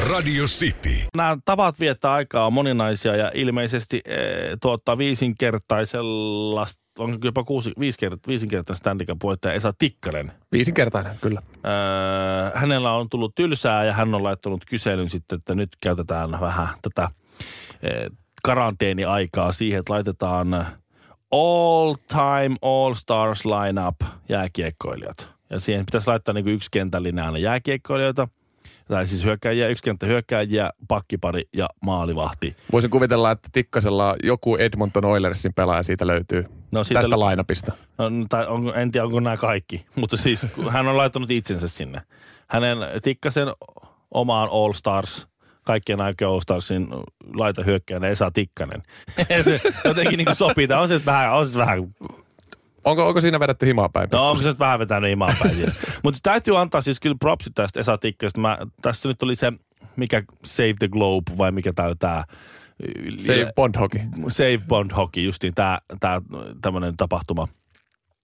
Radio 0.00 0.44
City. 0.44 1.06
nämä 1.16 1.36
tavat 1.44 1.80
viettää 1.80 2.12
aikaa 2.12 2.46
on 2.46 2.52
moninaisia 2.52 3.16
ja 3.16 3.30
ilmeisesti 3.34 4.00
e, 4.04 4.16
tuottaa 4.62 4.98
viisinkertaisella, 4.98 6.66
onko 6.98 7.18
jopa 7.24 7.44
kuusi, 7.44 7.72
viisinkertainen, 7.78 8.26
viisinkertainen 8.26 8.76
Stanley 8.76 9.06
Cup 9.06 9.22
voittaja 9.22 9.54
Esa 9.54 9.72
Tikkanen. 9.78 10.32
Viisinkertainen, 10.52 11.16
kyllä. 11.20 11.42
Öö, 11.66 12.58
hänellä 12.58 12.92
on 12.92 13.08
tullut 13.08 13.34
tylsää 13.34 13.84
ja 13.84 13.92
hän 13.92 14.14
on 14.14 14.24
laittanut 14.24 14.64
kyselyn 14.64 15.08
sitten, 15.08 15.38
että 15.38 15.54
nyt 15.54 15.68
käytetään 15.80 16.40
vähän 16.40 16.68
tätä 16.82 17.08
e, 17.82 17.90
karanteeniaikaa 18.42 19.52
siihen, 19.52 19.80
että 19.80 19.92
laitetaan 19.92 20.66
all 21.30 21.94
time 22.08 22.56
all 22.62 22.94
stars 22.94 23.44
lineup 23.44 23.96
jääkiekkoilijat. 24.28 25.28
Ja 25.50 25.60
siihen 25.60 25.86
pitäisi 25.86 26.08
laittaa 26.10 26.34
niin 26.34 26.48
yksi 26.48 26.68
kentällinen 26.70 27.24
aina 27.24 27.38
jääkiekkoilijoita, 27.38 28.28
tai 28.88 29.06
siis 29.06 29.24
hyökkääjiä, 29.24 29.68
yksi 29.68 29.84
kenttä 29.84 30.06
hyökkääjiä, 30.06 30.70
pakkipari 30.88 31.42
ja 31.56 31.68
maalivahti. 31.80 32.56
Voisin 32.72 32.90
kuvitella, 32.90 33.30
että 33.30 33.48
Tikkasella 33.52 34.16
joku 34.22 34.56
Edmonton 34.56 35.04
Oilersin 35.04 35.54
pelaaja 35.54 35.82
siitä 35.82 36.06
löytyy. 36.06 36.44
No 36.72 36.84
siitä 36.84 37.00
Tästä 37.00 37.16
l- 37.16 37.20
lainapista. 37.20 37.72
No, 37.98 38.10
tai 38.28 38.46
onko, 38.46 38.74
en 38.74 38.90
tiedä, 38.92 39.04
onko 39.04 39.20
nämä 39.20 39.36
kaikki, 39.36 39.86
mutta 40.00 40.16
siis 40.16 40.46
hän 40.70 40.88
on 40.88 40.96
laittanut 40.96 41.30
itsensä 41.30 41.68
sinne. 41.68 42.02
Hänen 42.48 42.78
tikkasen 43.02 43.48
omaan 44.10 44.48
All 44.52 44.72
Stars, 44.72 45.26
kaikkien 45.64 46.00
aikojen 46.00 46.30
All 46.32 46.40
Starsin 46.40 46.88
laita 47.34 47.62
hyökkäjänä 47.62 48.06
Esa 48.08 48.30
Tikkanen. 48.30 48.82
Jotenkin 49.84 50.18
niin 50.18 50.34
sopii. 50.34 50.68
Tämä 50.68 50.80
on 50.80 50.88
se 50.88 51.00
vähän, 51.06 51.32
on 51.32 51.48
se 51.48 51.58
vähän 51.58 51.94
Onko, 52.84 53.08
onko 53.08 53.20
siinä 53.20 53.40
vedetty 53.40 53.66
himaa 53.66 53.88
päin? 53.88 54.08
No 54.12 54.30
onko 54.30 54.42
se 54.42 54.48
nyt 54.48 54.58
vähän 54.58 54.78
vetänyt 54.78 55.12
imaa 55.12 55.34
päin 55.42 55.54
siinä. 55.54 55.72
Mutta 56.04 56.20
täytyy 56.22 56.60
antaa 56.60 56.80
siis 56.80 57.00
kyllä 57.00 57.16
propsit 57.20 57.54
tästä 57.54 57.80
Esa 57.80 57.98
Tikkasta. 57.98 58.40
Mä, 58.40 58.58
tässä 58.82 59.08
nyt 59.08 59.22
oli 59.22 59.34
se, 59.34 59.52
mikä 59.96 60.22
Save 60.44 60.74
the 60.78 60.88
Globe 60.88 61.32
vai 61.38 61.52
mikä 61.52 61.72
tää 61.72 61.94
tää 61.98 62.24
Save 63.16 63.52
Bond 63.56 63.74
Hockey. 63.78 64.00
Save 64.28 64.58
Bond 64.58 64.90
Hockey, 64.96 65.22
justiin 65.22 65.54
tää, 65.54 65.80
tää 66.00 66.22
tämmönen 66.62 66.96
tapahtuma, 66.96 67.48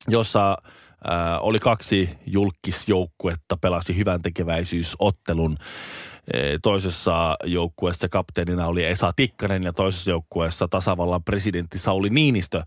jossa 0.09 0.51
äh, 0.51 1.39
oli 1.41 1.59
kaksi 1.59 2.11
julkisjoukkuetta, 2.27 3.57
pelasi 3.57 3.97
hyvän 3.97 4.23
tekeväisyysottelun. 4.23 5.57
E, 6.33 6.59
Toisessa 6.63 7.37
joukkueessa 7.45 8.09
kapteenina 8.09 8.67
oli 8.67 8.85
Esa 8.85 9.13
Tikkanen 9.17 9.63
ja 9.63 9.73
toisessa 9.73 10.11
joukkueessa 10.11 10.69
tasavallan 10.69 11.25
presidentti 11.25 11.79
Sauli 11.79 12.11
Niinistö. 12.11 12.63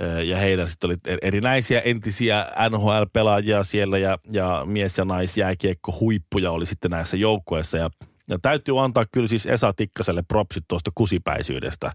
E, 0.00 0.22
Ja 0.22 0.36
heillä 0.36 0.66
sitten 0.66 0.90
oli 0.90 0.96
erinäisiä 1.22 1.80
entisiä 1.80 2.46
NHL-pelaajia 2.70 3.64
siellä 3.64 3.98
ja, 3.98 4.18
ja 4.30 4.62
mies- 4.66 4.98
ja 4.98 5.04
naisjääkiekko 5.04 5.96
huippuja 6.00 6.50
oli 6.50 6.66
sitten 6.66 6.90
näissä 6.90 7.16
joukkueissa. 7.16 7.78
Ja, 7.78 7.90
ja 8.28 8.38
täytyy 8.42 8.84
antaa 8.84 9.04
kyllä 9.12 9.28
siis 9.28 9.46
Esa 9.46 9.72
Tikkaselle 9.72 10.22
propsit 10.22 10.64
tuosta 10.68 10.90
kusipäisyydestä. 10.94 11.92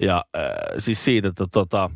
Ja 0.00 0.24
äh, 0.36 0.42
siis 0.78 1.04
siitä, 1.04 1.28
että 1.28 1.44
tota, 1.52 1.90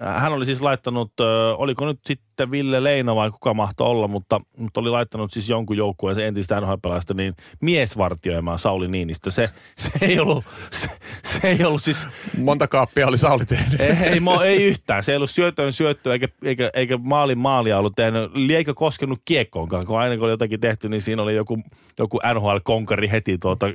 hän 0.00 0.32
oli 0.32 0.46
siis 0.46 0.62
laittanut, 0.62 1.12
oliko 1.56 1.86
nyt 1.86 2.00
sitten 2.06 2.50
Ville 2.50 2.84
Leino 2.84 3.16
vai 3.16 3.30
kuka 3.30 3.54
mahtoi 3.54 3.86
olla, 3.86 4.08
mutta, 4.08 4.40
mutta 4.56 4.80
oli 4.80 4.90
laittanut 4.90 5.32
siis 5.32 5.48
jonkun 5.48 5.76
joukkueen 5.76 6.16
se 6.16 6.26
entistä 6.26 6.60
nhl 6.60 6.74
niin 7.14 7.34
miesvartioimaan 7.60 8.58
Sauli 8.58 8.88
Niinistö. 8.88 9.30
Se, 9.30 9.50
se, 9.76 9.90
ei 10.00 10.18
ollut, 10.18 10.44
se, 10.70 10.88
se 11.24 11.48
ei 11.48 11.64
ollut 11.64 11.82
siis, 11.82 12.06
Monta 12.36 12.68
kaappia 12.68 13.06
oli 13.06 13.18
Sauli 13.18 13.46
tehnyt. 13.46 13.80
ei, 13.80 13.90
ei, 13.90 14.18
mo- 14.18 14.42
ei 14.42 14.64
yhtään. 14.64 15.04
Se 15.04 15.12
ei 15.12 15.16
ollut 15.16 15.30
syötöön 15.30 15.72
syöttöä 15.72 16.12
eikä, 16.12 16.28
eikä, 16.44 16.70
eikä 16.74 16.98
maalin 17.02 17.38
maalia 17.38 17.78
ollut 17.78 17.96
tehnyt, 17.96 18.32
eikä 18.50 18.74
koskenut 18.74 19.18
kiekkoonkaan. 19.24 19.86
Kun 19.86 19.98
aina 19.98 20.16
kun 20.16 20.24
oli 20.24 20.32
jotakin 20.32 20.60
tehty, 20.60 20.88
niin 20.88 21.02
siinä 21.02 21.22
oli 21.22 21.34
joku, 21.34 21.62
joku 21.98 22.18
NHL-konkari 22.34 23.10
heti 23.10 23.38
tuota 23.38 23.66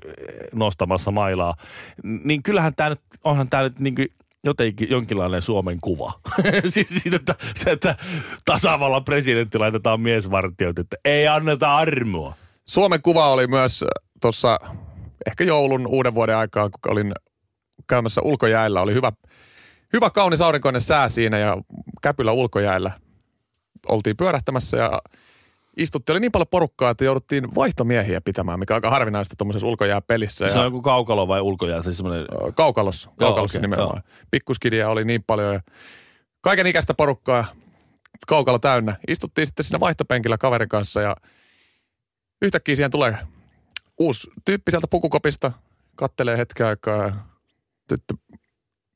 nostamassa 0.53 1.11
mailaa. 1.11 1.55
Niin 2.03 2.43
kyllähän 2.43 2.75
tämä 2.75 2.89
nyt, 2.89 3.01
onhan 3.23 3.49
tämä 3.49 3.63
nyt 3.63 3.79
niin 3.79 3.95
kuin 3.95 4.07
jotenkin 4.43 4.89
jonkinlainen 4.89 5.41
Suomen 5.41 5.77
kuva. 5.81 6.13
siis 6.69 6.89
siitä, 6.89 7.15
että, 7.15 7.35
se, 7.55 7.71
että 7.71 7.95
tasavallan 8.45 9.03
presidentti 9.03 9.59
laitetaan 9.59 10.01
miesvartijoita, 10.01 10.81
että 10.81 10.97
ei 11.05 11.27
anneta 11.27 11.77
armoa. 11.77 12.35
Suomen 12.65 13.01
kuva 13.01 13.29
oli 13.29 13.47
myös 13.47 13.85
tuossa 14.21 14.59
ehkä 15.25 15.43
joulun 15.43 15.87
uuden 15.87 16.15
vuoden 16.15 16.37
aikaa, 16.37 16.69
kun 16.69 16.91
olin 16.91 17.13
käymässä 17.87 18.21
ulkojäällä. 18.21 18.81
Oli 18.81 18.93
hyvä, 18.93 19.11
hyvä 19.93 20.09
kaunis 20.09 20.41
aurinkoinen 20.41 20.81
sää 20.81 21.09
siinä 21.09 21.37
ja 21.37 21.57
käpylä 22.01 22.31
ulkojäällä 22.31 22.91
oltiin 23.87 24.17
pyörähtämässä 24.17 24.77
ja 24.77 25.01
istuttiin. 25.77 26.13
Oli 26.13 26.19
niin 26.19 26.31
paljon 26.31 26.47
porukkaa, 26.47 26.89
että 26.89 27.05
jouduttiin 27.05 27.55
vaihtomiehiä 27.55 28.21
pitämään, 28.21 28.59
mikä 28.59 28.73
on 28.73 28.77
aika 28.77 28.89
harvinaista 28.89 29.35
tuommoisessa 29.35 29.67
ulkojääpelissä. 29.67 30.47
Se 30.47 30.59
on 30.59 30.65
joku 30.65 30.81
kaukalo 30.81 31.27
vai 31.27 31.41
ulkojää, 31.41 31.83
siis 31.83 31.97
semmoinen 31.97 32.25
kaukalossa, 32.55 33.09
kaukalossa 33.19 33.59
okei, 33.59 33.69
nimenomaan. 33.69 34.03
Pikkuskidia 34.31 34.89
oli 34.89 35.05
niin 35.05 35.23
paljon 35.27 35.53
ja 35.53 35.61
kaiken 36.41 36.67
ikäistä 36.67 36.93
porukkaa 36.93 37.45
kaukalo 38.27 38.59
täynnä. 38.59 38.95
Istuttiin 39.07 39.47
sitten 39.47 39.65
siinä 39.65 39.79
vaihtopenkillä 39.79 40.37
kaverin 40.37 40.69
kanssa 40.69 41.01
ja 41.01 41.15
yhtäkkiä 42.41 42.75
siihen 42.75 42.91
tulee 42.91 43.17
uusi 43.99 44.31
tyyppi 44.45 44.71
sieltä 44.71 44.87
pukukopista, 44.87 45.51
kattelee 45.95 46.37
hetken 46.37 46.67
aikaa 46.67 47.03
ja 47.03 47.13
tyttö 47.87 48.13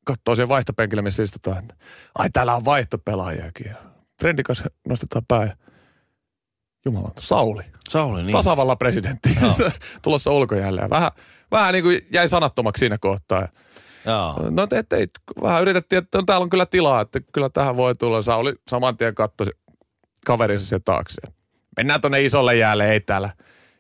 katsoo 0.06 0.36
siihen 0.36 0.50
vaihtopenkille, 0.50 1.02
missä 1.02 1.24
istutaan. 1.24 1.58
että 1.58 1.76
Ai 2.16 2.30
täällä 2.30 2.56
on 2.56 2.66
vaihtopelaajiakin. 2.66 3.68
Ja 3.68 3.76
Frendin 4.20 4.44
kanssa 4.44 4.66
nostetaan 4.88 5.26
pää 5.28 5.56
Jumala, 6.86 7.12
Sauli, 7.20 7.63
Sauli, 7.90 8.22
niin. 8.24 8.32
tasavallan 8.32 8.78
presidentti, 8.78 9.38
tulossa 10.02 10.32
ulkojäälle. 10.32 10.82
Ja 10.82 10.90
vähän, 10.90 11.12
vähän 11.52 11.74
niin 11.74 11.84
kuin 11.84 12.02
jäi 12.13 12.30
sanattomaksi 12.30 12.80
siinä 12.80 12.98
kohtaa. 12.98 13.48
Joo. 14.06 14.50
No 14.50 14.68
te, 14.68 14.84
te, 14.84 15.08
vähän 15.42 15.62
yritettiin, 15.62 15.98
että 15.98 16.18
no, 16.18 16.24
täällä 16.26 16.44
on 16.44 16.50
kyllä 16.50 16.66
tilaa, 16.66 17.02
että 17.02 17.20
kyllä 17.34 17.50
tähän 17.50 17.78
voi 17.78 17.96
tulla. 17.96 18.22
Sauli 18.22 18.54
saman 18.70 18.98
tien 18.98 19.16
katsoi 19.16 19.48
kaverinsa 20.26 20.66
sen 20.66 20.84
taakse. 20.84 21.22
Mennään 21.78 22.02
tonne 22.02 22.24
isolle 22.24 22.56
jäälle, 22.56 22.92
ei 22.92 23.00
täällä, 23.00 23.30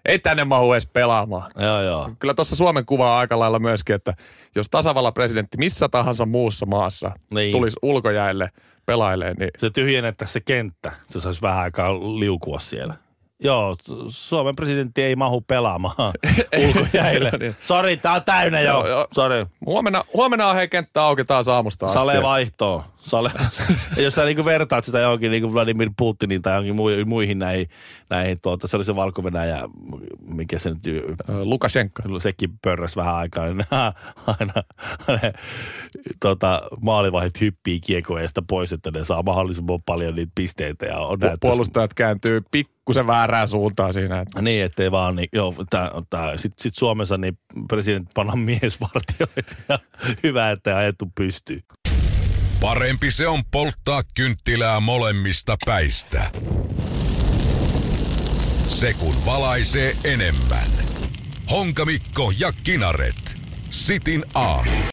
ei 0.05 0.19
tänne 0.19 0.43
mahu 0.43 0.73
edes 0.73 0.87
pelaamaan. 0.87 1.51
Joo, 1.59 1.81
joo. 1.81 2.11
Kyllä 2.19 2.33
tuossa 2.33 2.55
Suomen 2.55 2.85
kuvaa 2.85 3.19
aika 3.19 3.39
lailla 3.39 3.59
myöskin, 3.59 3.95
että 3.95 4.13
jos 4.55 4.69
tasavallan 4.69 5.13
presidentti 5.13 5.57
missä 5.57 5.89
tahansa 5.89 6.25
muussa 6.25 6.65
maassa 6.65 7.11
Niin. 7.33 7.51
tulisi 7.51 7.77
ulkojäälle 7.81 8.49
pelailee, 8.87 9.33
niin 9.33 9.49
Se 9.57 9.69
tyhjennettäisiin 9.69 10.33
se 10.33 10.39
kenttä. 10.39 10.91
Se 11.09 11.21
saisi 11.21 11.41
vähän 11.41 11.63
aikaa 11.63 11.93
liukua 11.93 12.59
siellä. 12.59 12.93
Joo, 13.39 13.75
Suomen 14.07 14.55
presidentti 14.55 15.01
ei 15.03 15.15
mahu 15.15 15.41
pelaamaan 15.41 15.95
ulkojäille. 16.67 17.31
Niin. 17.39 17.55
Sori, 17.63 17.97
tää 17.97 18.13
on 18.13 18.23
täynnä 18.23 18.59
jo. 18.59 18.87
Joo, 18.87 19.07
huomenna, 19.65 20.03
huomenna 20.13 20.47
on 20.47 20.55
hei 20.55 20.67
kenttä 20.67 21.03
auki 21.03 21.23
taas 21.25 21.47
aamusta 21.47 21.85
asti. 21.85 21.99
Sale 21.99 22.21
vaihtoon. 22.21 22.83
Sale. 22.97 23.31
Ja 23.97 24.03
jos 24.03 24.15
sä 24.15 24.25
niinku 24.25 24.45
vertaat 24.45 24.85
sitä 24.85 24.99
johonkin 24.99 25.31
niinku 25.31 25.53
Vladimir 25.53 25.89
Putinin 25.97 26.41
tai 26.41 26.53
johonkin 26.53 26.75
mui- 26.75 27.05
muihin 27.05 27.39
näihin, 27.39 27.69
näihin 28.09 28.37
tuota, 28.41 28.67
se 28.67 28.77
oli 28.77 28.83
se 28.83 28.95
valko 28.95 29.21
mikä 30.27 30.59
se 30.59 30.69
nyt, 30.69 30.87
Ö, 30.87 31.45
Lukashenko. 31.45 32.19
sekin 32.19 32.49
pörräs 32.61 32.95
vähän 32.95 33.15
aikaa, 33.15 33.45
niin 33.45 33.57
aina 34.39 34.53
ne, 35.07 35.33
tota, 36.19 36.61
maalivahit 36.81 37.41
hyppii 37.41 37.79
kiekoeesta 37.79 38.41
pois, 38.49 38.73
että 38.73 38.91
ne 38.91 39.03
saa 39.03 39.23
mahdollisimman 39.23 39.79
paljon 39.85 40.15
niitä 40.15 40.31
pisteitä. 40.35 40.85
Ja 40.85 40.99
on 40.99 41.19
Pu- 41.21 41.37
puolustajat 41.41 41.93
kääntyy 41.93 42.41
pikkusen 42.87 43.07
väärään 43.07 43.47
suuntaan 43.47 43.93
siinä. 43.93 44.21
Että 44.21 44.41
Niin, 44.41 44.65
ettei 44.65 44.91
vaan 44.91 45.15
niin, 45.15 45.29
joo, 45.33 45.55
tää, 45.69 45.91
tää, 46.09 46.37
sit, 46.37 46.53
sit 46.59 46.75
Suomessa 46.75 47.17
niin 47.17 47.37
presidentti 47.67 48.11
panna 48.13 48.35
miesvartioita 48.51 49.55
ja 49.69 49.79
hyvä, 50.23 50.51
että 50.51 50.77
ajettu 50.77 51.11
pystyy. 51.15 51.61
Parempi 52.61 53.11
se 53.11 53.27
on 53.27 53.41
polttaa 53.51 54.01
kynttilää 54.15 54.79
molemmista 54.79 55.57
päistä. 55.65 56.31
Se 58.67 58.93
kun 58.93 59.15
valaisee 59.25 59.93
enemmän. 60.03 60.71
Honkamikko 61.51 62.33
ja 62.39 62.51
Kinaret. 62.63 63.37
Sitin 63.69 64.25
aamu. 64.33 64.81